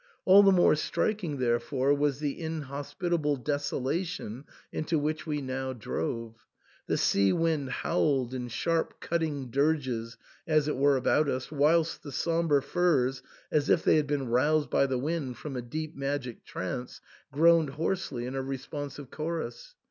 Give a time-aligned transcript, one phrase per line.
[0.25, 6.47] All the more striking therefore was the inhos pitable desolation into which we now drove.
[6.87, 10.17] The sea wind howled in sharp cutting dirges
[10.47, 14.71] as it were about us, whilst the sombre firs, as if they had been roused
[14.71, 16.99] by the wind from a deep magic trance,
[17.31, 19.75] groaned hoarsely in a responsive chorus.